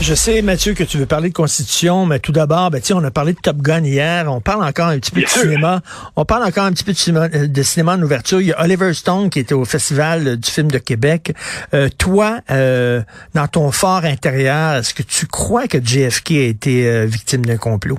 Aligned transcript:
Je 0.00 0.14
sais, 0.14 0.42
Mathieu, 0.42 0.74
que 0.74 0.84
tu 0.84 0.98
veux 0.98 1.06
parler 1.06 1.30
de 1.30 1.34
Constitution, 1.34 2.04
mais 2.04 2.18
tout 2.18 2.32
d'abord, 2.32 2.70
ben, 2.70 2.82
on 2.92 3.02
a 3.04 3.10
parlé 3.10 3.32
de 3.32 3.38
Top 3.40 3.56
Gun 3.58 3.84
hier. 3.84 4.30
On 4.30 4.40
parle 4.42 4.62
encore 4.62 4.88
un 4.88 4.98
petit 4.98 5.10
peu 5.10 5.20
Bien 5.20 5.26
de 5.26 5.30
sûr. 5.30 5.42
cinéma. 5.42 5.80
On 6.16 6.26
parle 6.26 6.42
encore 6.44 6.64
un 6.64 6.72
petit 6.72 6.84
peu 6.84 6.92
de 6.92 6.98
cinéma, 6.98 7.28
euh, 7.34 7.46
de 7.46 7.62
cinéma 7.62 7.94
en 7.94 8.02
ouverture. 8.02 8.40
Il 8.42 8.48
y 8.48 8.52
a 8.52 8.60
Oliver 8.62 8.92
Stone 8.92 9.30
qui 9.30 9.38
était 9.38 9.54
au 9.54 9.64
Festival 9.64 10.26
euh, 10.28 10.36
du 10.36 10.50
film 10.50 10.70
de 10.70 10.76
Québec. 10.78 11.34
Euh, 11.72 11.88
toi, 11.96 12.40
euh, 12.50 13.02
dans 13.32 13.48
ton 13.48 13.70
fort 13.72 14.04
intérieur, 14.04 14.74
est-ce 14.74 14.92
que 14.92 15.02
tu 15.02 15.26
crois 15.26 15.68
que 15.68 15.78
JFK 15.82 16.32
a 16.32 16.34
été 16.42 16.86
euh, 16.86 17.06
victime 17.06 17.46
d'un 17.46 17.56
complot? 17.56 17.98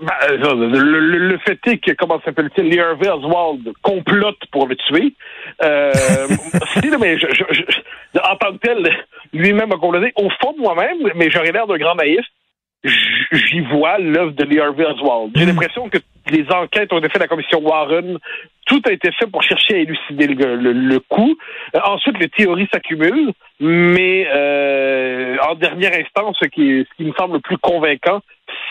Ben, 0.00 0.12
euh, 0.30 0.54
le, 0.54 0.98
le- 1.00 1.18
le 1.28 1.38
fait 1.38 1.58
est 1.66 1.78
que, 1.78 1.92
comment 1.92 2.20
s'appelle-t-il, 2.24 2.68
Lee 2.68 2.80
Harvey 2.80 3.08
Oswald 3.08 3.72
complote 3.82 4.38
pour 4.50 4.66
le 4.66 4.76
tuer. 4.76 5.12
Euh, 5.62 5.92
si, 6.82 6.88
mais 7.00 7.18
je, 7.18 7.26
je- 7.32 7.44
je- 7.54 8.18
en 8.20 8.36
tant 8.36 8.52
que 8.52 8.58
tel, 8.58 8.88
lui-même 9.32 9.72
a 9.72 9.76
comploté. 9.76 10.12
Au 10.16 10.28
fond 10.42 10.52
de 10.54 10.60
moi-même, 10.60 10.98
mais 11.16 11.30
j'aurais 11.30 11.52
l'air 11.52 11.66
d'un 11.66 11.76
grand 11.76 11.94
naïf, 11.96 12.24
j'y 12.82 13.60
vois 13.60 13.98
l'œuvre 13.98 14.32
de 14.32 14.44
Lee 14.44 14.58
Harvey 14.60 14.84
Oswald. 14.86 15.32
J'ai 15.36 15.44
l'impression 15.44 15.88
que 15.90 15.98
les 16.30 16.46
enquêtes 16.50 16.92
ont 16.94 16.98
été 16.98 17.08
faites 17.08 17.16
à 17.16 17.24
la 17.24 17.28
commission 17.28 17.58
Warren. 17.60 18.16
Tout 18.66 18.80
a 18.86 18.92
été 18.92 19.10
fait 19.12 19.26
pour 19.26 19.42
chercher 19.42 19.74
à 19.74 19.78
élucider 19.78 20.28
le, 20.28 20.56
le- 20.56 20.72
le 20.72 21.00
coup. 21.00 21.36
Euh, 21.74 21.80
ensuite, 21.84 22.18
les 22.18 22.28
théories 22.28 22.68
s'accumulent, 22.72 23.32
mais 23.58 24.26
euh, 24.32 25.36
en 25.46 25.54
dernière 25.56 25.92
instance, 25.92 26.36
ce 26.40 26.46
qui, 26.46 26.86
ce 26.88 26.96
qui 26.96 27.04
me 27.04 27.12
semble 27.18 27.34
le 27.34 27.40
plus 27.40 27.58
convaincant, 27.58 28.20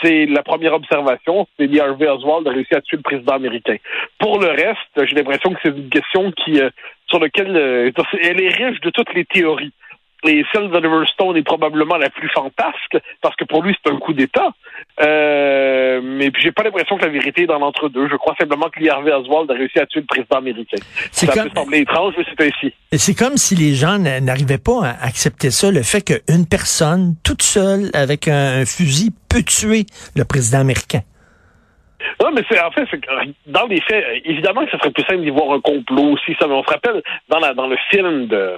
c'est 0.01 0.25
la 0.25 0.43
première 0.43 0.73
observation, 0.73 1.47
c'est 1.57 1.67
Lee 1.67 1.79
Harvey 1.79 2.07
Oswald 2.07 2.47
a 2.47 2.51
réussi 2.51 2.75
à 2.75 2.81
tuer 2.81 2.97
le 2.97 3.03
président 3.03 3.33
américain. 3.33 3.75
Pour 4.19 4.39
le 4.39 4.49
reste, 4.49 5.07
j'ai 5.07 5.15
l'impression 5.15 5.53
que 5.53 5.59
c'est 5.63 5.69
une 5.69 5.89
question 5.89 6.31
qui, 6.31 6.59
euh, 6.59 6.69
sur 7.07 7.19
laquelle 7.19 7.55
euh, 7.55 7.91
elle 8.21 8.41
est 8.41 8.49
riche 8.49 8.79
de 8.81 8.89
toutes 8.89 9.13
les 9.13 9.25
théories. 9.25 9.73
Et 10.25 10.43
celle 10.51 10.69
d'Oliver 10.69 11.05
Stone 11.13 11.37
est 11.37 11.43
probablement 11.43 11.95
la 11.95 12.09
plus 12.09 12.27
fantasque, 12.29 12.97
parce 13.21 13.35
que 13.37 13.45
pour 13.45 13.63
lui, 13.63 13.73
c'est 13.81 13.89
un 13.89 13.97
coup 13.97 14.11
d'État. 14.11 14.49
Euh, 15.01 16.01
mais 16.03 16.29
puis 16.29 16.41
j'ai 16.43 16.51
pas 16.51 16.63
l'impression 16.63 16.97
que 16.97 17.05
la 17.05 17.11
vérité 17.11 17.43
est 17.43 17.47
dans 17.47 17.59
l'entre-deux. 17.59 18.09
Je 18.09 18.15
crois 18.17 18.35
simplement 18.37 18.69
que 18.69 18.79
Lee 18.79 18.89
Harvey 18.89 19.13
Oswald 19.13 19.49
a 19.49 19.53
réussi 19.53 19.79
à 19.79 19.85
tuer 19.85 20.01
le 20.01 20.05
président 20.05 20.37
américain. 20.37 20.77
Ça 21.11 21.27
comme- 21.27 21.49
peut 21.49 21.55
sembler 21.55 21.79
étrange, 21.79 22.13
mais 22.17 22.25
c'est 22.27 22.45
ainsi. 22.47 22.73
C'est 22.91 23.17
comme 23.17 23.37
si 23.37 23.55
les 23.55 23.75
gens 23.75 23.97
n'arrivaient 23.97 24.57
pas 24.57 24.85
à 24.87 25.05
accepter 25.05 25.51
ça, 25.51 25.71
le 25.71 25.83
fait 25.83 26.01
qu'une 26.01 26.45
personne, 26.45 27.15
toute 27.23 27.41
seule, 27.41 27.89
avec 27.93 28.27
un, 28.27 28.61
un 28.61 28.65
fusil, 28.65 29.11
peut 29.29 29.43
tuer 29.43 29.85
le 30.17 30.25
président 30.25 30.59
américain. 30.59 31.01
Non, 32.21 32.31
mais 32.33 32.41
c'est 32.49 32.59
en 32.61 32.71
fait, 32.71 32.85
c'est 32.91 32.99
dans 33.47 33.67
les 33.67 33.79
faits, 33.81 34.03
évidemment 34.25 34.65
que 34.65 34.71
ce 34.71 34.77
serait 34.77 34.91
plus 34.91 35.03
simple 35.03 35.21
d'y 35.21 35.29
voir 35.29 35.51
un 35.53 35.61
complot 35.61 36.13
aussi. 36.13 36.35
Ça, 36.39 36.47
mais 36.47 36.53
on 36.55 36.63
se 36.63 36.69
rappelle 36.69 37.01
dans 37.29 37.39
la 37.39 37.53
dans 37.53 37.67
le 37.67 37.77
film 37.89 38.27
de 38.27 38.53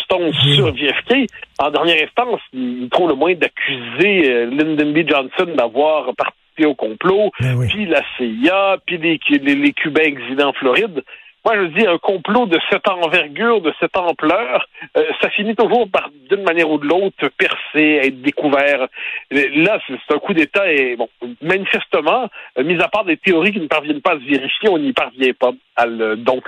Stone 0.00 0.32
sur 0.54 0.76
JFK, 0.76 1.26
en 1.58 1.70
dernière 1.70 2.02
instance, 2.04 2.40
il 2.52 2.88
trouve 2.90 3.10
le 3.10 3.14
moyen 3.16 3.36
d'accuser 3.36 4.30
euh, 4.30 4.46
Lyndon 4.46 4.92
B. 4.92 5.08
Johnson 5.08 5.52
d'avoir 5.56 6.14
participé 6.14 6.66
au 6.66 6.74
complot, 6.74 7.30
Ben 7.40 7.54
oui. 7.56 7.66
puis 7.68 7.86
la 7.86 8.02
CIA, 8.16 8.78
puis 8.86 8.98
les, 8.98 9.20
les, 9.30 9.54
les 9.54 9.72
Cubains 9.72 10.04
exilés 10.04 10.44
en 10.44 10.52
Floride. 10.52 11.02
Moi, 11.46 11.54
je 11.62 11.66
dis, 11.78 11.86
un 11.86 11.98
complot 11.98 12.46
de 12.46 12.58
cette 12.70 12.88
envergure, 12.88 13.60
de 13.60 13.72
cette 13.78 13.96
ampleur, 13.96 14.66
euh, 14.96 15.04
ça 15.20 15.30
finit 15.30 15.54
toujours 15.54 15.88
par, 15.88 16.10
d'une 16.28 16.42
manière 16.42 16.68
ou 16.68 16.76
de 16.78 16.86
l'autre, 16.88 17.28
percer, 17.38 18.00
être 18.02 18.20
découvert. 18.20 18.88
Là, 19.30 19.78
c'est 19.86 20.12
un 20.14 20.18
coup 20.18 20.34
d'État 20.34 20.68
et, 20.72 20.96
bon, 20.96 21.08
manifestement, 21.40 22.28
euh, 22.58 22.64
mis 22.64 22.80
à 22.82 22.88
part 22.88 23.04
des 23.04 23.16
théories 23.16 23.52
qui 23.52 23.60
ne 23.60 23.68
parviennent 23.68 24.00
pas 24.00 24.14
à 24.14 24.18
se 24.18 24.24
vérifier, 24.28 24.68
on 24.68 24.78
n'y 24.78 24.92
parvient 24.92 25.32
pas. 25.38 25.52
à 25.76 25.86
le- 25.86 26.16
donc, 26.16 26.42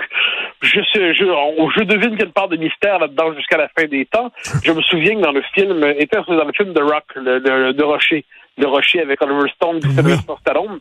je, 0.61 0.81
je, 0.81 1.83
devine 1.83 2.09
qu'il 2.11 2.19
y 2.19 2.23
a 2.23 2.25
une 2.25 2.33
part 2.33 2.49
de 2.49 2.57
mystère 2.57 2.99
là-dedans 2.99 3.33
jusqu'à 3.35 3.57
la 3.57 3.69
fin 3.69 3.85
des 3.85 4.05
temps. 4.05 4.31
Je 4.65 4.71
me 4.73 4.81
souviens 4.81 5.15
que 5.15 5.21
dans 5.21 5.31
le 5.31 5.43
film, 5.53 5.81
était 5.97 6.17
dans 6.27 6.43
le 6.43 6.51
film 6.53 6.73
de 6.73 6.81
Rock, 6.81 7.05
le, 7.15 7.39
le- 7.39 7.71
de 7.73 7.83
Rocher, 7.83 8.25
le 8.57 8.67
Rocher 8.67 9.01
avec 9.01 9.21
Oliver 9.21 9.49
Stone 9.55 9.77
et 9.77 9.81
Sylvester 9.95 10.33
Stallone, 10.41 10.79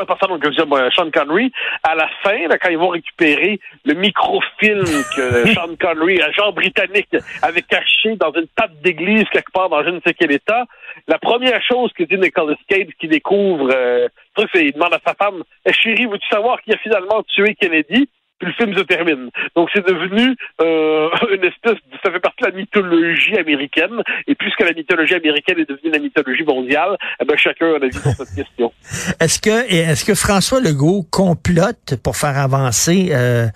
veux 0.00 0.50
dire, 0.50 0.92
Sean 0.92 1.10
Connery, 1.10 1.52
à 1.82 1.94
la 1.94 2.08
fin, 2.22 2.48
là, 2.48 2.58
quand 2.58 2.70
ils 2.70 2.78
vont 2.78 2.88
récupérer 2.88 3.60
le 3.84 3.94
microfilm 3.94 4.84
que 5.16 5.46
Sean 5.54 5.76
Connery, 5.80 6.20
genre 6.36 6.52
britannique, 6.52 7.16
avait 7.42 7.62
caché 7.62 8.16
dans 8.16 8.32
une 8.32 8.48
table 8.56 8.74
d'église 8.82 9.24
quelque 9.30 9.52
part 9.52 9.68
dans 9.68 9.82
je 9.84 9.90
ne 9.90 10.00
sais 10.06 10.14
quel 10.14 10.32
état, 10.32 10.64
la 11.08 11.18
première 11.18 11.62
chose 11.62 11.92
que 11.92 12.04
dit 12.04 12.16
Nicolas 12.16 12.56
Cage 12.68 12.88
qui 12.98 13.08
découvre, 13.08 13.70
euh, 13.72 14.08
ça, 14.36 14.44
c'est 14.52 14.64
il 14.64 14.72
demande 14.72 14.94
à 14.94 15.00
sa 15.06 15.14
femme, 15.14 15.42
Eh, 15.66 15.72
chérie, 15.72 16.06
veux-tu 16.06 16.28
savoir 16.28 16.60
qui 16.62 16.72
a 16.72 16.78
finalement 16.78 17.22
tué 17.22 17.54
Kennedy? 17.54 18.08
Puis 18.38 18.48
le 18.48 18.54
film 18.54 18.76
se 18.76 18.82
termine. 18.82 19.30
Donc 19.54 19.68
c'est 19.72 19.86
devenu 19.86 20.36
euh, 20.60 21.08
une 21.34 21.44
espèce, 21.44 21.74
de, 21.74 21.98
ça 22.02 22.10
fait 22.10 22.20
partie 22.20 22.42
de 22.42 22.50
la 22.50 22.56
mythologie 22.56 23.36
américaine. 23.36 24.02
Et 24.26 24.34
puisque 24.34 24.60
la 24.60 24.72
mythologie 24.72 25.14
américaine 25.14 25.58
est 25.58 25.68
devenue 25.68 25.92
la 25.92 25.98
mythologie 25.98 26.44
mondiale, 26.44 26.96
eh 27.20 27.24
ben 27.24 27.36
chacun 27.36 27.66
a 27.66 27.78
un 27.78 27.82
avis 27.82 27.92
sur 27.92 28.10
cette 28.10 28.34
question. 28.34 28.72
Est-ce 29.20 29.40
que 29.40 29.72
est-ce 29.72 30.04
que 30.04 30.14
François 30.14 30.60
Legault 30.60 31.04
complote 31.10 31.94
pour 32.02 32.16
faire 32.16 32.38
avancer 32.38 33.10
euh, 33.12 33.46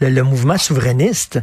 le, 0.00 0.10
le 0.10 0.22
mouvement 0.22 0.58
souverainiste 0.58 1.40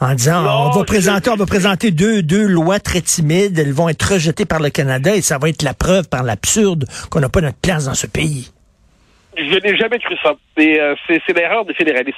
en 0.00 0.14
disant 0.14 0.42
Non, 0.42 0.70
on 0.70 0.78
va 0.78 0.84
présenter 0.84 1.30
on 1.30 1.36
va 1.36 1.46
présenter 1.46 1.90
deux 1.90 2.22
deux 2.22 2.46
lois 2.46 2.80
très 2.80 3.00
timides, 3.00 3.58
elles 3.58 3.72
vont 3.72 3.88
être 3.88 4.14
rejetées 4.14 4.46
par 4.46 4.60
le 4.60 4.70
Canada 4.70 5.14
et 5.14 5.22
ça 5.22 5.38
va 5.38 5.48
être 5.48 5.62
la 5.62 5.74
preuve 5.74 6.08
par 6.08 6.22
l'absurde 6.22 6.86
qu'on 7.10 7.20
n'a 7.20 7.28
pas 7.28 7.40
notre 7.40 7.58
place 7.58 7.84
dans 7.86 7.94
ce 7.94 8.06
pays. 8.06 8.50
Je 9.38 9.58
n'ai 9.58 9.76
jamais 9.76 9.98
cru 9.98 10.16
ça. 10.22 10.34
Euh, 10.58 10.96
c'est 11.06 11.36
l'erreur 11.36 11.64
des 11.64 11.74
fédéralistes. 11.74 12.16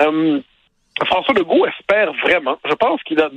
Euh, 0.00 0.40
François 1.06 1.34
Legault 1.34 1.66
espère 1.66 2.12
vraiment, 2.12 2.56
je 2.64 2.74
pense 2.74 3.02
qu'il 3.02 3.20
a, 3.20 3.28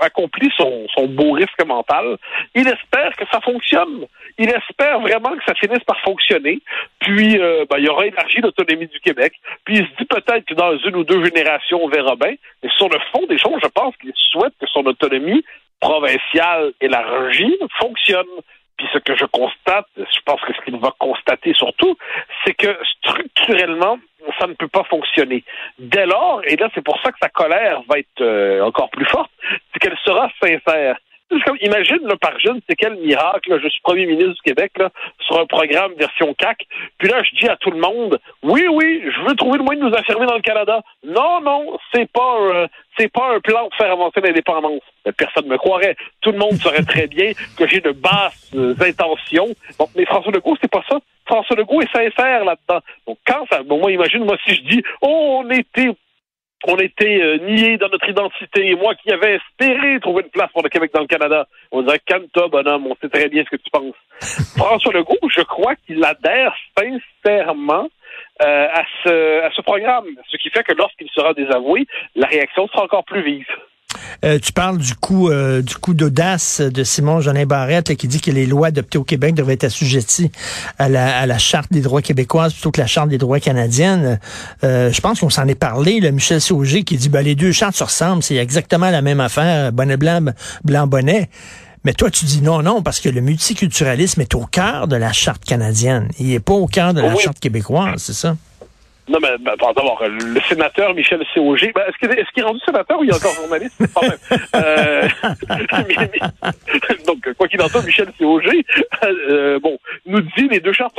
accompli 0.00 0.50
son, 0.56 0.86
beau 1.08 1.32
risque 1.32 1.64
mental. 1.66 2.16
Il 2.54 2.68
espère 2.68 3.16
que 3.16 3.24
ça 3.30 3.40
fonctionne. 3.40 4.06
Il 4.38 4.48
espère 4.48 5.00
vraiment 5.00 5.36
que 5.36 5.44
ça 5.44 5.54
finisse 5.54 5.82
par 5.84 6.00
fonctionner. 6.02 6.60
Puis, 7.00 7.38
euh, 7.40 7.64
ben, 7.68 7.78
il 7.78 7.90
aura 7.90 8.06
élargi 8.06 8.40
l'autonomie 8.40 8.86
du 8.86 9.00
Québec. 9.00 9.34
Puis, 9.64 9.78
il 9.78 9.86
se 9.86 9.96
dit 9.98 10.04
peut-être 10.04 10.44
que 10.44 10.54
dans 10.54 10.78
une 10.78 10.96
ou 10.96 11.04
deux 11.04 11.24
générations, 11.24 11.82
on 11.82 11.88
verra 11.88 12.14
bien. 12.14 12.34
Mais 12.62 12.70
sur 12.76 12.88
le 12.88 12.98
fond 13.10 13.26
des 13.26 13.38
choses, 13.38 13.60
je 13.62 13.68
pense 13.68 13.96
qu'il 13.96 14.12
souhaite 14.14 14.54
que 14.60 14.66
son 14.68 14.86
autonomie 14.86 15.44
provinciale 15.80 16.72
élargie 16.80 17.58
fonctionne. 17.80 18.26
Puis 18.82 18.90
ce 18.92 18.98
que 18.98 19.14
je 19.14 19.26
constate, 19.26 19.86
je 19.96 20.20
pense 20.26 20.40
que 20.40 20.52
ce 20.52 20.60
qu'il 20.62 20.76
va 20.76 20.92
constater 20.98 21.54
surtout, 21.54 21.96
c'est 22.44 22.54
que 22.54 22.76
structurellement, 22.98 23.96
ça 24.40 24.48
ne 24.48 24.54
peut 24.54 24.66
pas 24.66 24.82
fonctionner. 24.90 25.44
Dès 25.78 26.04
lors, 26.04 26.40
et 26.44 26.56
là 26.56 26.68
c'est 26.74 26.82
pour 26.82 27.00
ça 27.00 27.12
que 27.12 27.18
sa 27.22 27.28
colère 27.28 27.80
va 27.88 28.00
être 28.00 28.20
euh, 28.20 28.60
encore 28.64 28.90
plus 28.90 29.04
forte, 29.04 29.30
c'est 29.72 29.78
qu'elle 29.78 29.96
sera 30.04 30.28
sincère. 30.42 30.96
Imagine, 31.60 32.06
là, 32.06 32.16
par 32.16 32.38
jeune, 32.40 32.60
c'est 32.68 32.76
quel 32.76 32.96
miracle, 32.96 33.58
je 33.62 33.68
suis 33.68 33.80
premier 33.82 34.06
ministre 34.06 34.34
du 34.34 34.42
Québec, 34.42 34.72
sur 35.20 35.38
un 35.38 35.46
programme 35.46 35.92
version 35.94 36.34
CAC. 36.34 36.66
Puis 36.98 37.08
là, 37.08 37.22
je 37.22 37.36
dis 37.36 37.48
à 37.48 37.56
tout 37.56 37.70
le 37.70 37.78
monde, 37.78 38.18
oui, 38.42 38.66
oui, 38.70 39.02
je 39.04 39.28
veux 39.28 39.34
trouver 39.34 39.58
le 39.58 39.64
moyen 39.64 39.84
de 39.84 39.88
nous 39.88 39.96
affirmer 39.96 40.26
dans 40.26 40.36
le 40.36 40.42
Canada. 40.42 40.80
Non, 41.04 41.40
non, 41.40 41.78
c'est 41.92 42.10
pas, 42.10 42.36
euh, 42.40 42.66
c'est 42.98 43.10
pas 43.10 43.34
un 43.34 43.40
plan 43.40 43.62
pour 43.68 43.76
faire 43.76 43.92
avancer 43.92 44.20
l'indépendance. 44.20 44.82
Personne 45.16 45.46
ne 45.46 45.50
me 45.50 45.58
croirait. 45.58 45.96
Tout 46.20 46.32
le 46.32 46.38
monde 46.38 46.54
saurait 46.54 46.82
très 46.82 47.06
bien 47.06 47.32
que 47.56 47.66
j'ai 47.66 47.80
de 47.80 47.92
basses 47.92 48.50
euh, 48.54 48.74
intentions. 48.80 49.48
Bon, 49.78 49.88
mais 49.96 50.04
François 50.04 50.32
Legault, 50.32 50.56
c'est 50.60 50.70
pas 50.70 50.82
ça. 50.88 50.98
François 51.26 51.56
Legault 51.56 51.80
est 51.80 51.92
sincère 51.92 52.44
là-dedans. 52.44 52.80
Donc, 53.06 53.18
quand 53.26 53.46
ça, 53.50 53.62
bon, 53.62 53.78
moi, 53.78 53.92
imagine, 53.92 54.24
moi, 54.24 54.36
si 54.44 54.54
je 54.54 54.62
dis, 54.62 54.82
oh, 55.00 55.42
on 55.42 55.50
était 55.50 55.90
on 56.64 56.76
était 56.76 57.20
euh, 57.22 57.38
niés 57.38 57.76
dans 57.76 57.88
notre 57.88 58.08
identité. 58.08 58.68
Et 58.68 58.74
moi 58.74 58.94
qui 58.94 59.10
avais 59.12 59.36
espéré 59.36 60.00
trouver 60.00 60.22
une 60.24 60.30
place 60.30 60.50
pour 60.52 60.62
le 60.62 60.68
Québec 60.68 60.90
dans 60.94 61.00
le 61.00 61.06
Canada, 61.06 61.46
on 61.70 61.82
dirait 61.82 62.00
calme-toi, 62.04 62.48
bonhomme, 62.48 62.86
on 62.86 62.96
sait 63.00 63.08
très 63.08 63.28
bien 63.28 63.44
ce 63.44 63.56
que 63.56 63.62
tu 63.62 63.70
penses. 63.70 63.94
François 64.56 64.92
Legault, 64.92 65.16
je 65.28 65.42
crois 65.42 65.74
qu'il 65.86 66.04
adhère 66.04 66.54
sincèrement 66.76 67.88
euh, 68.42 68.68
à, 68.68 68.82
ce, 69.02 69.42
à 69.42 69.50
ce 69.54 69.60
programme, 69.62 70.06
ce 70.30 70.36
qui 70.36 70.50
fait 70.50 70.62
que 70.62 70.72
lorsqu'il 70.72 71.08
sera 71.10 71.34
désavoué, 71.34 71.86
la 72.16 72.26
réaction 72.26 72.66
sera 72.68 72.84
encore 72.84 73.04
plus 73.04 73.22
vive. 73.22 73.46
Euh, 74.24 74.38
tu 74.40 74.52
parles 74.52 74.78
du 74.78 74.94
coup 74.94 75.28
euh, 75.30 75.62
du 75.62 75.74
coup 75.74 75.94
d'audace 75.94 76.60
de 76.60 76.84
Simon 76.84 77.20
Jolin 77.20 77.44
Barrette 77.44 77.88
là, 77.88 77.94
qui 77.96 78.06
dit 78.06 78.20
que 78.20 78.30
les 78.30 78.46
lois 78.46 78.68
adoptées 78.68 78.98
au 78.98 79.04
Québec 79.04 79.34
devraient 79.34 79.54
être 79.54 79.64
assujetties 79.64 80.30
à 80.78 80.88
la, 80.88 81.18
à 81.18 81.26
la 81.26 81.38
charte 81.38 81.72
des 81.72 81.80
droits 81.80 82.02
québécoises 82.02 82.52
plutôt 82.52 82.70
que 82.70 82.80
la 82.80 82.86
charte 82.86 83.08
des 83.08 83.18
droits 83.18 83.40
canadiennes. 83.40 84.20
Euh, 84.62 84.92
je 84.92 85.00
pense 85.00 85.20
qu'on 85.20 85.30
s'en 85.30 85.48
est 85.48 85.54
parlé. 85.56 85.98
Le 86.00 86.10
Michel 86.12 86.40
Sauger 86.40 86.84
qui 86.84 86.96
dit 86.96 87.08
ben, 87.08 87.22
les 87.22 87.34
deux 87.34 87.52
chartes 87.52 87.74
se 87.76 87.84
ressemblent, 87.84 88.22
c'est 88.22 88.36
exactement 88.36 88.90
la 88.90 89.02
même 89.02 89.20
affaire, 89.20 89.72
bonnet 89.72 89.96
blanc, 89.96 90.20
blanc 90.64 90.86
bonnet. 90.86 91.28
Mais 91.84 91.92
toi, 91.92 92.10
tu 92.10 92.24
dis 92.24 92.42
non, 92.42 92.62
non, 92.62 92.80
parce 92.80 93.00
que 93.00 93.08
le 93.08 93.20
multiculturalisme 93.20 94.20
est 94.20 94.36
au 94.36 94.46
cœur 94.46 94.86
de 94.86 94.94
la 94.94 95.12
charte 95.12 95.44
canadienne. 95.44 96.08
Il 96.20 96.32
est 96.32 96.38
pas 96.38 96.52
au 96.54 96.68
cœur 96.68 96.94
de 96.94 97.00
la 97.00 97.08
Oui. 97.08 97.20
charte 97.20 97.40
québécoise, 97.40 97.94
c'est 97.98 98.12
ça? 98.12 98.36
Non, 99.08 99.18
mais 99.20 99.36
ben, 99.40 99.54
d'abord, 99.58 100.02
le 100.06 100.40
sénateur 100.42 100.94
Michel 100.94 101.24
C.O.G., 101.34 101.72
ben, 101.74 101.82
est-ce 101.88 101.98
qu'il 101.98 102.10
est, 102.10 102.46
rendu 102.46 102.60
sénateur 102.64 103.00
ou 103.00 103.04
il 103.04 103.10
est 103.10 103.14
encore 103.14 103.34
journaliste? 103.34 103.82
Euh, 104.54 105.08
donc, 107.06 107.32
quoi 107.34 107.48
qu'il 107.48 107.60
en 107.60 107.68
soit, 107.68 107.82
Michel 107.82 108.12
C.O.G., 108.18 108.64
euh, 109.04 109.58
bon, 109.58 109.78
nous 110.06 110.20
dit 110.20 110.48
les 110.48 110.60
deux 110.60 110.72
chartes. 110.72 110.96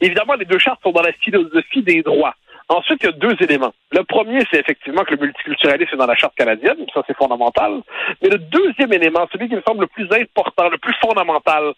Évidemment, 0.00 0.34
les 0.34 0.46
deux 0.46 0.58
chartes 0.58 0.80
sont 0.82 0.92
dans 0.92 1.02
la 1.02 1.12
philosophie 1.12 1.82
des 1.82 2.02
droits. 2.02 2.34
Ensuite, 2.68 3.02
il 3.02 3.06
y 3.06 3.08
a 3.10 3.12
deux 3.12 3.36
éléments. 3.40 3.74
Le 3.90 4.02
premier, 4.04 4.42
c'est 4.50 4.58
effectivement 4.58 5.04
que 5.04 5.14
le 5.14 5.20
multiculturalisme 5.20 5.94
est 5.94 5.98
dans 5.98 6.06
la 6.06 6.16
charte 6.16 6.34
canadienne, 6.34 6.78
ça 6.94 7.02
c'est 7.06 7.16
fondamental. 7.16 7.82
Mais 8.22 8.30
le 8.30 8.38
deuxième 8.38 8.92
élément, 8.94 9.28
celui 9.30 9.48
qui 9.48 9.56
me 9.56 9.62
semble 9.66 9.82
le 9.82 9.88
plus 9.88 10.08
important, 10.10 10.70
le 10.70 10.78
plus 10.78 10.94
fondamental, 11.00 11.74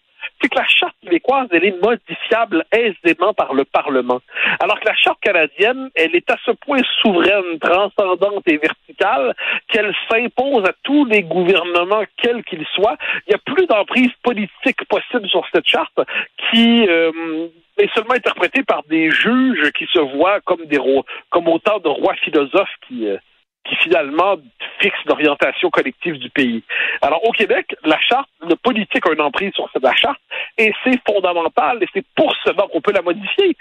que 0.49 0.57
la 0.57 0.67
charte 0.67 0.95
québécoise, 1.01 1.47
elle 1.51 1.65
est 1.65 1.81
modifiable 1.81 2.65
aisément 2.71 3.33
par 3.33 3.53
le 3.53 3.65
Parlement. 3.65 4.21
Alors 4.59 4.79
que 4.79 4.87
la 4.87 4.95
charte 4.95 5.19
canadienne, 5.21 5.89
elle 5.95 6.15
est 6.15 6.29
à 6.29 6.37
ce 6.45 6.51
point 6.51 6.81
souveraine, 7.01 7.59
transcendante 7.59 8.43
et 8.47 8.57
verticale 8.57 9.33
qu'elle 9.67 9.93
s'impose 10.09 10.65
à 10.65 10.73
tous 10.83 11.05
les 11.05 11.23
gouvernements, 11.23 12.03
quels 12.17 12.43
qu'ils 12.43 12.65
soient. 12.73 12.97
Il 13.27 13.29
n'y 13.29 13.35
a 13.35 13.53
plus 13.53 13.65
d'emprise 13.67 14.11
politique 14.23 14.85
possible 14.87 15.27
sur 15.29 15.45
cette 15.53 15.67
charte 15.67 15.99
qui 16.51 16.87
euh, 16.87 17.47
est 17.77 17.93
seulement 17.93 18.13
interprétée 18.13 18.63
par 18.63 18.83
des 18.83 19.11
juges 19.11 19.71
qui 19.71 19.85
se 19.91 19.99
voient 19.99 20.39
comme 20.41 20.65
des 20.65 20.77
rois, 20.77 21.03
comme 21.29 21.47
autant 21.47 21.79
de 21.79 21.89
rois 21.89 22.15
philosophes 22.15 22.75
qui 22.87 23.07
euh, 23.07 23.17
qui 23.67 23.75
finalement 23.75 24.37
fixe 24.79 24.97
l'orientation 25.05 25.69
collective 25.69 26.17
du 26.17 26.29
pays. 26.29 26.63
Alors 27.01 27.23
au 27.27 27.31
Québec, 27.31 27.75
la 27.83 27.99
charte, 27.99 28.29
le 28.47 28.55
politique 28.55 29.05
a 29.07 29.13
une 29.13 29.21
emprise 29.21 29.51
sur 29.53 29.69
cette 29.73 29.85
charte 29.95 30.19
et 30.57 30.71
c'est 30.83 30.99
fondamental 31.07 31.81
et 31.81 31.87
c'est 31.93 32.05
pour 32.15 32.33
cela 32.43 32.65
qu'on 32.71 32.81
peut 32.81 32.93
la 32.93 33.01
modifier. 33.01 33.55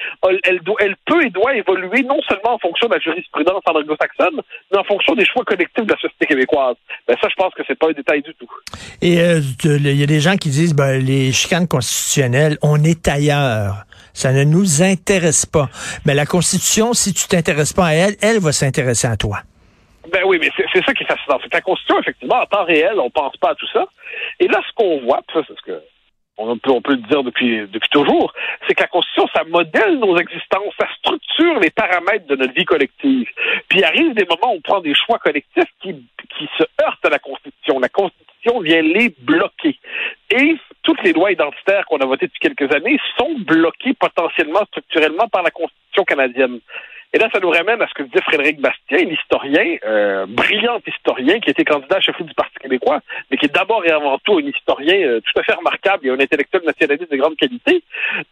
Elle 0.45 0.61
peut 1.07 1.25
et 1.25 1.31
doit 1.31 1.55
évoluer 1.57 2.03
non 2.03 2.21
seulement 2.29 2.55
en 2.55 2.59
fonction 2.59 2.89
de 2.89 2.95
la 2.95 3.01
jurisprudence 3.01 3.63
anglo-saxonne, 3.67 4.41
mais 4.71 4.79
en 4.79 4.85
fonction 4.85 5.15
des 5.15 5.25
choix 5.25 5.45
collectifs 5.45 5.85
de 5.85 5.93
la 5.93 5.99
société 5.99 6.27
québécoise. 6.27 6.77
Ben 7.09 7.17
ça, 7.21 7.29
je 7.29 7.35
pense 7.35 7.55
que 7.55 7.63
c'est 7.67 7.79
pas 7.79 7.89
un 7.89 7.93
détail 7.93 8.23
du 8.23 8.35
tout. 8.35 8.51
Et 9.01 9.21
euh, 9.21 9.41
il 9.65 9.99
y 9.99 10.03
a 10.03 10.07
des 10.07 10.21
gens 10.21 10.37
qui 10.37 10.51
disent 10.51 10.75
ben, 10.75 10.99
les 10.99 11.33
chicanes 11.33 11.69
constitutionnelles, 11.69 12.59
on 12.63 12.83
est 12.83 13.09
ailleurs. 13.09 13.85
Ça 14.13 14.33
ne 14.33 14.45
nous 14.45 14.83
intéresse 14.83 15.47
pas. 15.47 15.69
Mais 16.05 16.15
la 16.15 16.27
Constitution, 16.27 16.93
si 16.93 17.13
tu 17.15 17.27
t'intéresses 17.27 17.73
pas 17.73 17.87
à 17.87 17.93
elle, 17.93 18.17
elle 18.23 18.39
va 18.39 18.53
s'intéresser 18.53 19.09
à 19.09 19.17
toi. 19.17 19.41
Ben 20.13 20.23
oui, 20.27 20.39
mais 20.41 20.51
c'est 20.57 20.85
ça 20.85 20.93
qui 20.93 21.03
est 21.03 21.07
fascinant. 21.07 21.39
C'est 21.43 21.49
que 21.49 21.57
la 21.57 21.61
Constitution, 21.63 22.01
effectivement, 22.01 22.41
en 22.41 22.47
temps 22.47 22.65
réel, 22.65 22.99
on 22.99 23.11
pense 23.11 23.37
pas 23.39 23.51
à 23.51 23.55
tout 23.55 23.69
ça. 23.73 23.87
Et 24.39 24.49
là, 24.49 24.61
ce 24.67 24.73
qu'on 24.75 25.01
voit, 25.01 25.23
ça, 25.33 25.41
c'est 25.47 25.57
ce 25.57 25.63
que 25.63 25.83
on 26.37 26.59
peut, 26.59 26.71
on 26.71 26.83
peut 26.83 26.93
le 26.95 27.09
dire 27.09 27.23
depuis, 27.23 27.61
depuis 27.69 27.89
toujours, 27.91 28.33
c'est 28.67 28.75
que 28.75 28.83
la 28.83 28.89
Constitution, 28.89 29.29
ça 29.35 29.45
modèle 29.45 29.99
nos 29.99 30.17
existences, 30.17 30.75
ça 30.79 30.89
structure 30.99 31.61
les 31.61 31.71
paramètres 31.71 32.27
de 32.27 32.37
notre 32.37 32.55
vie 32.55 32.65
collective. 32.65 33.29
Puis 33.69 33.79
il 33.79 33.85
arrive 33.85 34.15
des 34.15 34.25
moments 34.25 34.53
où 34.53 34.57
on 34.57 34.61
prend 34.61 34.81
des 34.81 34.95
choix 34.95 35.19
collectifs 35.19 35.71
qui, 35.81 35.95
qui 36.37 36.49
se 36.59 36.65
heurtent 36.83 37.05
à 37.05 37.11
la 37.11 37.19
Constitution. 37.19 37.79
La 37.79 37.89
Constitution 37.89 38.61
vient 38.61 38.83
les 38.83 39.15
bloquer. 39.21 39.79
Et 40.31 40.57
toutes 40.83 41.03
les 41.03 41.13
lois 41.13 41.33
identitaires 41.33 41.87
qu'on 41.87 41.99
a 41.99 42.07
votées 42.07 42.27
depuis 42.27 42.55
quelques 42.55 42.75
années 42.75 42.99
sont 43.17 43.39
bloquées 43.39 43.95
potentiellement, 43.95 44.65
structurellement 44.67 45.29
par 45.29 45.43
la 45.43 45.51
Constitution 45.51 46.05
canadienne. 46.05 46.61
Et 47.15 47.19
là, 47.19 47.29
ça 47.33 47.39
nous 47.39 47.51
ramène 47.51 47.81
à 47.81 47.87
ce 47.87 47.95
que 47.95 48.03
disait 48.03 48.23
Frédéric 48.23 48.61
Bastien, 48.61 48.99
l'historien, 49.05 49.77
euh, 49.85 50.27
brillant 50.27 50.81
historien, 50.85 51.39
qui 51.39 51.49
était 51.49 51.65
candidat 51.65 51.99
à 51.99 52.01
chef 52.01 52.21
du 52.21 52.35
Parti 52.35 52.57
québécois, 52.61 53.03
mais 53.31 53.37
qui 53.37 53.47
est 53.47 53.55
d'abord 53.55 53.87
et 53.87 53.93
avant 53.93 54.19
tout 54.19 54.39
un 54.39 54.49
historien 54.49 54.97
euh, 54.97 55.21
tout 55.21 55.39
à 55.39 55.45
fait 55.45 55.53
remarquable 55.53 56.09
et 56.09 56.11
un 56.11 56.19
intellectuel 56.19 56.63
nationaliste 56.67 57.13
de 57.13 57.17
grande 57.17 57.37
qualité. 57.37 57.85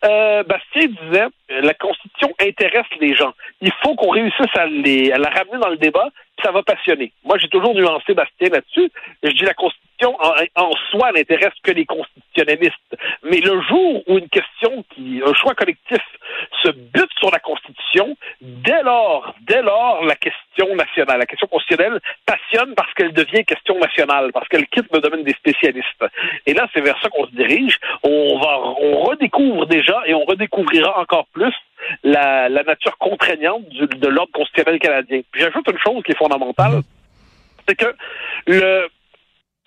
Euh, 0.04 0.42
Bastien 0.42 0.88
disait 1.00 1.28
la 1.48 1.74
Constitution 1.74 2.34
intéresse 2.40 2.86
les 3.00 3.14
gens. 3.14 3.32
Il 3.60 3.70
faut 3.84 3.94
qu'on 3.94 4.10
réussisse 4.10 4.56
à, 4.56 4.66
les, 4.66 5.12
à 5.12 5.18
la 5.18 5.28
ramener 5.28 5.58
dans 5.60 5.68
le 5.68 5.76
débat, 5.76 6.08
ça 6.42 6.50
va 6.50 6.64
passionner. 6.64 7.12
Moi, 7.24 7.38
j'ai 7.38 7.48
toujours 7.48 7.74
nuancé 7.74 8.14
Bastien 8.14 8.48
là-dessus. 8.48 8.90
Je 9.22 9.30
dis 9.30 9.44
la 9.44 9.54
Constitution 9.54 10.16
en, 10.18 10.32
en 10.56 10.72
soi 10.90 11.12
n'intéresse 11.12 11.54
que 11.62 11.70
les 11.70 11.84
constitutionnalistes. 11.84 12.96
Mais 13.22 13.38
le 13.38 13.60
jour 13.62 14.02
où 14.08 14.18
une 14.18 14.28
question 14.28 14.84
qui, 14.90 15.22
un 15.24 15.34
choix 15.34 15.54
collectif 15.54 16.00
se 16.62 16.70
bute 16.70 17.10
sur 17.18 17.30
la 17.30 17.38
Constitution, 17.38 18.16
dès 18.40 18.82
lors, 18.82 19.34
dès 19.42 19.62
lors, 19.62 20.04
la 20.04 20.16
question 20.16 20.74
nationale, 20.74 21.18
la 21.18 21.26
question 21.26 21.46
constitutionnelle 21.46 22.00
passionne 22.26 22.74
parce 22.74 22.92
qu'elle 22.94 23.12
devient 23.12 23.44
question 23.44 23.78
nationale, 23.78 24.30
parce 24.32 24.48
qu'elle 24.48 24.66
quitte 24.68 24.86
le 24.92 25.00
domaine 25.00 25.24
des 25.24 25.32
spécialistes. 25.34 26.04
Et 26.46 26.54
là, 26.54 26.68
c'est 26.72 26.80
vers 26.80 27.00
ça 27.00 27.08
qu'on 27.08 27.26
se 27.26 27.32
dirige. 27.32 27.78
On 28.02 28.38
va, 28.38 28.58
on 28.80 29.02
redécouvre 29.02 29.66
déjà 29.66 30.02
et 30.06 30.14
on 30.14 30.24
redécouvrira 30.24 30.98
encore 30.98 31.26
plus 31.32 31.54
la, 32.02 32.48
la 32.48 32.62
nature 32.62 32.96
contraignante 32.98 33.68
du, 33.68 33.86
de 33.86 34.08
l'ordre 34.08 34.32
constitutionnel 34.32 34.78
canadien. 34.78 35.20
Puis 35.30 35.42
j'ajoute 35.42 35.68
une 35.68 35.78
chose 35.78 36.02
qui 36.04 36.12
est 36.12 36.18
fondamentale, 36.18 36.82
c'est 37.68 37.76
que 37.76 37.94
le 38.46 38.88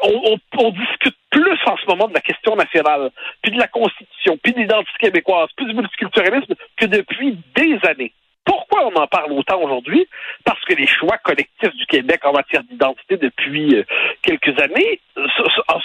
on, 0.01 0.69
discute 0.71 1.15
plus 1.31 1.57
en 1.65 1.77
ce 1.77 1.85
moment 1.87 2.07
de 2.07 2.13
la 2.13 2.21
question 2.21 2.55
nationale, 2.55 3.11
puis 3.41 3.51
de 3.51 3.59
la 3.59 3.67
Constitution, 3.67 4.37
puis 4.41 4.53
de 4.53 4.59
l'identité 4.59 4.97
québécoise, 4.99 5.49
puis 5.55 5.65
du 5.65 5.73
multiculturalisme 5.73 6.55
que 6.77 6.85
depuis 6.85 7.37
des 7.55 7.79
années. 7.87 8.13
Pourquoi 8.45 8.85
on 8.85 8.95
en 8.95 9.07
parle 9.07 9.31
autant 9.31 9.59
aujourd'hui? 9.59 10.07
Parce 10.43 10.63
que 10.65 10.75
les 10.75 10.85
choix 10.85 11.17
collectifs 11.17 11.73
du 11.73 11.85
Québec 11.87 12.21
en 12.25 12.33
matière 12.33 12.63
d'identité 12.63 13.17
depuis 13.17 13.75
euh, 13.75 13.83
quelques 14.21 14.59
années 14.61 14.99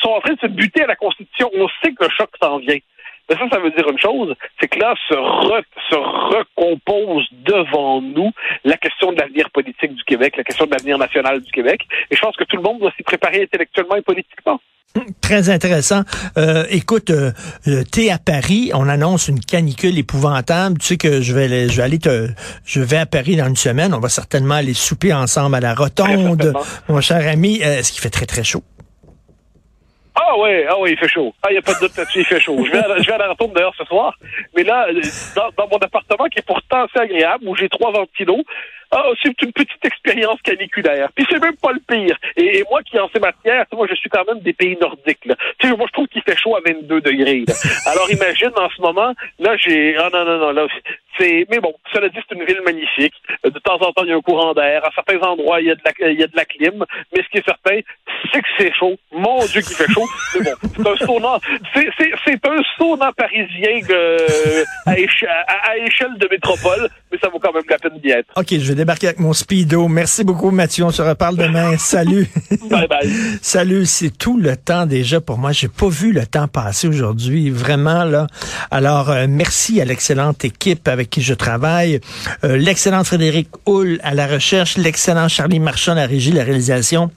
sont 0.02 0.10
en 0.10 0.20
train 0.20 0.34
de 0.34 0.40
se 0.40 0.46
buter 0.46 0.82
à 0.82 0.86
la 0.86 0.96
Constitution. 0.96 1.50
On 1.54 1.68
sait 1.82 1.92
que 1.92 2.04
le 2.04 2.10
choc 2.10 2.28
s'en 2.40 2.58
vient. 2.58 2.76
Mais 3.31 3.37
ça, 3.37 3.44
ça 3.50 3.61
veut 3.61 3.71
dire 3.71 3.88
une 3.88 3.99
chose, 3.99 4.35
c'est 4.61 4.67
que 4.67 4.79
là 4.81 4.93
se, 5.09 5.15
se 5.15 5.94
recompose 5.94 7.29
devant 7.44 8.03
nous 8.03 8.32
la 8.65 8.77
question 8.77 9.12
de 9.12 9.21
l'avenir 9.21 9.49
politique 9.50 9.94
du 9.94 10.03
Québec, 10.03 10.37
la 10.37 10.43
question 10.43 10.67
de 10.67 10.73
l'avenir 10.73 10.99
national 10.99 11.41
du 11.41 11.50
Québec. 11.53 11.87
Et 12.11 12.17
je 12.17 12.21
pense 12.21 12.37
que 12.37 12.44
tout 12.44 12.56
le 12.56 12.62
monde 12.62 12.81
doit 12.81 12.93
s'y 12.97 13.05
préparer 13.05 13.43
intellectuellement 13.43 13.94
et 13.94 14.03
politiquement. 14.03 14.61
Très 15.21 15.49
intéressant. 15.50 16.03
Euh, 16.37 16.65
écoute, 16.71 17.11
euh, 17.11 17.31
euh, 17.69 17.85
t'es 17.91 18.11
à 18.11 18.19
Paris, 18.19 18.73
on 18.75 18.88
annonce 18.88 19.29
une 19.29 19.41
canicule 19.41 19.97
épouvantable. 19.99 20.79
Tu 20.79 20.87
sais 20.87 20.97
que 20.97 21.21
je 21.21 21.32
vais, 21.32 21.69
je 21.69 21.77
vais 21.77 21.82
aller 21.82 21.99
te, 21.99 22.29
je 22.65 22.81
vais 22.81 22.97
à 22.97 23.06
Paris 23.06 23.37
dans 23.37 23.47
une 23.47 23.56
semaine. 23.56 23.94
On 23.94 24.00
va 24.00 24.09
certainement 24.09 24.55
aller 24.55 24.75
souper 24.75 25.12
ensemble 25.12 25.55
à 25.55 25.61
la 25.61 25.75
Rotonde, 25.75 26.53
mon 26.88 27.00
cher 27.00 27.29
ami. 27.29 27.61
Est-ce 27.61 27.93
qu'il 27.93 28.00
fait 28.00 28.11
très 28.11 28.27
très 28.27 28.43
chaud? 28.43 28.65
Ah 30.32 30.38
oui, 30.38 30.65
ah 30.69 30.79
oui, 30.79 30.93
il 30.93 30.99
fait 30.99 31.09
chaud. 31.09 31.35
Ah, 31.43 31.49
il 31.50 31.55
n'y 31.55 31.59
a 31.59 31.62
pas 31.62 31.75
de 31.75 31.81
doute 31.81 31.97
là-dessus, 31.97 32.21
il 32.21 32.25
fait 32.25 32.38
chaud. 32.38 32.56
Je 32.65 32.71
vais, 32.71 32.79
à, 32.79 32.99
je 32.99 33.06
vais 33.06 33.12
à 33.15 33.19
la 33.19 33.31
retourne 33.31 33.53
d'ailleurs 33.53 33.75
ce 33.77 33.85
soir. 33.85 34.17
Mais 34.56 34.62
là, 34.62 34.87
dans, 35.35 35.49
dans, 35.59 35.69
mon 35.69 35.79
appartement 35.79 36.27
qui 36.27 36.38
est 36.38 36.47
pourtant 36.47 36.85
assez 36.85 37.00
agréable, 37.00 37.49
où 37.49 37.56
j'ai 37.56 37.69
trois 37.69 37.91
ventilos, 37.91 38.44
ah, 38.92 39.04
c'est 39.22 39.40
une 39.42 39.52
petite 39.52 39.84
expérience 39.84 40.40
caniculaire. 40.42 41.10
Puis 41.14 41.26
c'est 41.31 41.40
même 41.40 41.56
pas 41.56 41.72
le 41.72 41.81
pire. 41.81 42.17
Et, 42.36 42.65
moi 42.70 42.82
qui 42.82 42.98
en 42.98 43.08
ces 43.12 43.20
matières, 43.20 43.65
moi 43.72 43.86
je 43.88 43.94
suis 43.94 44.10
quand 44.10 44.24
même 44.26 44.41
des 44.41 44.53
pays 44.53 44.76
nordiques. 44.81 45.24
Là. 45.24 45.36
Tu 45.58 45.69
sais, 45.69 45.76
moi 45.76 45.86
je 45.88 45.93
trouve 45.93 46.08
qu'il 46.08 46.22
fait 46.22 46.36
chaud 46.36 46.56
à 46.56 46.60
22 46.65 47.00
degrés. 47.00 47.44
Là. 47.46 47.55
Alors 47.86 48.10
imagine 48.10 48.50
en 48.56 48.69
ce 48.70 48.81
moment, 48.81 49.15
là 49.38 49.56
j'ai, 49.56 49.96
ah 49.96 50.08
non 50.12 50.24
non 50.24 50.38
non, 50.38 50.50
là 50.50 50.67
c'est, 51.19 51.46
mais 51.50 51.58
bon, 51.58 51.74
cela 51.93 52.08
dit 52.08 52.19
c'est 52.29 52.34
une 52.34 52.44
ville 52.44 52.62
magnifique. 52.65 53.15
De 53.44 53.58
temps 53.58 53.79
en 53.81 53.93
temps 53.93 54.05
il 54.05 54.08
y 54.08 54.12
a 54.12 54.17
un 54.17 54.20
courant 54.20 54.55
d'air. 54.55 54.84
À 54.84 54.91
certains 54.94 55.20
endroits 55.20 55.60
il 55.60 55.69
y 55.69 55.70
a 55.70 55.74
de 55.74 55.82
la, 55.84 56.10
il 56.10 56.20
y 56.20 56.24
a 56.24 56.26
de 56.26 56.36
la 56.36 56.44
clim. 56.44 56.84
Mais 57.15 57.22
ce 57.22 57.29
qui 57.29 57.38
est 57.38 57.44
certain, 57.44 57.81
c'est 58.32 58.41
que 58.41 58.48
c'est 58.58 58.72
chaud. 58.74 58.96
Mon 59.12 59.44
Dieu 59.46 59.60
qu'il 59.60 59.76
fait 59.76 59.91
chaud. 59.93 60.06
Mais 60.41 60.53
bon, 60.79 60.94
c'est 60.96 61.03
un 61.03 61.06
sauna, 61.06 61.38
c'est, 61.74 61.88
c'est, 61.98 62.10
c'est 62.24 62.46
un 62.46 62.62
sauna 62.76 63.12
parisien 63.12 63.81
euh, 63.91 64.65
à, 64.86 64.98
échelle, 64.98 65.29
à, 65.29 65.76
échelle 65.79 66.17
de 66.19 66.29
métropole, 66.31 66.88
mais 67.10 67.19
ça 67.19 67.29
vaut 67.29 67.38
quand 67.38 67.53
même 67.53 67.62
la 67.69 67.79
peine 67.79 67.98
d'y 67.98 68.10
être. 68.10 68.32
Ok, 68.36 68.46
je 68.50 68.72
vais 68.72 68.74
débarquer 68.81 69.08
avec 69.08 69.20
mon 69.20 69.34
speedo. 69.34 69.89
Merci 69.89 70.25
beaucoup, 70.25 70.51
Mathieu. 70.51 70.84
On 70.84 70.91
se 70.91 71.03
reparle 71.03 71.37
demain. 71.37 71.77
Salut. 71.79 72.27
bye 72.70 72.89
bye. 72.89 73.10
Salut. 73.43 73.84
C'est 73.84 74.08
tout 74.08 74.39
le 74.39 74.56
temps 74.56 74.87
déjà 74.87 75.20
pour 75.20 75.37
moi. 75.37 75.53
J'ai 75.53 75.69
pas 75.69 75.91
vu 75.91 76.13
le 76.13 76.25
temps 76.25 76.49
passer 76.49 76.89
aujourd'hui, 76.89 77.51
vraiment 77.51 78.05
là. 78.05 78.27
Alors, 78.70 79.10
euh, 79.10 79.27
merci 79.29 79.82
à 79.82 79.84
l'excellente 79.84 80.46
équipe 80.46 80.89
avec 80.89 81.10
qui 81.10 81.20
je 81.20 81.34
travaille, 81.34 82.01
euh, 82.44 82.56
l'excellent 82.56 83.05
Frédéric 83.05 83.49
Hull 83.67 84.01
à 84.03 84.15
la 84.15 84.27
recherche, 84.27 84.79
l'excellent 84.79 85.29
Charlie 85.29 85.60
Marchand 85.60 85.93
à 85.93 85.96
la 85.96 86.06
régie, 86.06 86.32
la 86.32 86.44
réalisation. 86.44 87.10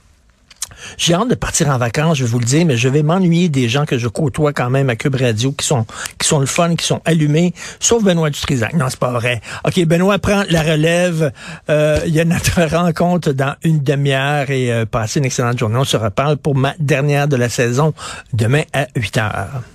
J'ai 0.98 1.14
hâte 1.14 1.30
de 1.30 1.36
partir 1.36 1.70
en 1.70 1.78
vacances, 1.78 2.18
je 2.18 2.24
vais 2.24 2.30
vous 2.30 2.40
le 2.40 2.46
dire, 2.46 2.66
mais 2.66 2.78
je 2.78 2.90
vais 2.90 3.04
m'ennuyer 3.04 3.50
des 3.50 3.70
gens 3.70 3.86
que 3.86 3.98
je 3.98 4.08
côtoie 4.08 4.54
quand 4.54 4.70
même 4.70 4.90
à 4.90 4.96
Cube 4.96 5.16
Radio, 5.16 5.52
qui 5.52 5.66
sont, 5.66 5.86
qui 6.20 6.28
sont 6.28 6.40
le 6.40 6.46
fun, 6.46 6.76
qui 6.76 6.86
sont 6.86 7.02
allumés, 7.06 7.54
sauf 7.80 8.04
Benoît 8.04 8.30
Dutrisac. 8.30 8.74
Non, 8.74 8.88
c'est 8.90 9.00
pas 9.00 9.12
vrai. 9.12 9.42
OK, 9.66 9.84
Benoît 9.86 10.20
prend 10.20 10.44
la 10.50 10.62
relève. 10.62 11.32
Euh, 11.70 12.00
il 12.06 12.14
y 12.14 12.20
a 12.20 12.26
notre 12.26 12.62
rencontre 12.76 13.32
dans 13.32 13.56
une 13.64 13.80
demi-heure 13.80 14.50
et 14.50 14.72
euh, 14.72 14.86
passez 14.86 15.20
une 15.20 15.26
excellente 15.26 15.58
journée. 15.58 15.78
On 15.78 15.84
se 15.84 15.98
reparle 15.98 16.38
pour 16.38 16.56
ma 16.56 16.74
dernière 16.80 17.28
de 17.28 17.36
la 17.36 17.50
saison 17.50 17.94
demain 18.34 18.64
à 18.74 18.88
8 18.96 19.18
heures. 19.18 19.73